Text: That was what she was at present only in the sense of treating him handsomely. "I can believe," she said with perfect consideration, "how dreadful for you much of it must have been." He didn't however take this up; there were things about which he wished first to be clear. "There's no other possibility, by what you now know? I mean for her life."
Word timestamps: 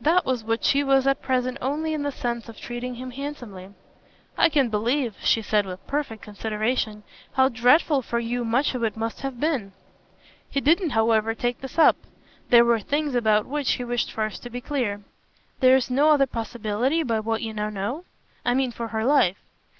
That 0.00 0.24
was 0.24 0.44
what 0.44 0.62
she 0.62 0.84
was 0.84 1.08
at 1.08 1.20
present 1.22 1.58
only 1.60 1.92
in 1.92 2.04
the 2.04 2.12
sense 2.12 2.48
of 2.48 2.56
treating 2.56 2.94
him 2.94 3.10
handsomely. 3.10 3.70
"I 4.38 4.48
can 4.48 4.68
believe," 4.68 5.16
she 5.24 5.42
said 5.42 5.66
with 5.66 5.84
perfect 5.88 6.22
consideration, 6.22 7.02
"how 7.32 7.48
dreadful 7.48 8.00
for 8.00 8.20
you 8.20 8.44
much 8.44 8.76
of 8.76 8.84
it 8.84 8.96
must 8.96 9.22
have 9.22 9.40
been." 9.40 9.72
He 10.48 10.60
didn't 10.60 10.90
however 10.90 11.34
take 11.34 11.60
this 11.62 11.80
up; 11.80 11.96
there 12.48 12.64
were 12.64 12.78
things 12.78 13.16
about 13.16 13.44
which 13.44 13.72
he 13.72 13.82
wished 13.82 14.12
first 14.12 14.44
to 14.44 14.50
be 14.50 14.60
clear. 14.60 15.00
"There's 15.58 15.90
no 15.90 16.10
other 16.10 16.26
possibility, 16.26 17.02
by 17.02 17.18
what 17.18 17.42
you 17.42 17.52
now 17.52 17.68
know? 17.68 18.04
I 18.44 18.54
mean 18.54 18.70
for 18.70 18.86
her 18.86 19.04
life." 19.04 19.38